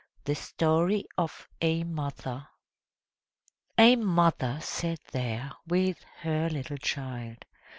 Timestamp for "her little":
6.21-6.77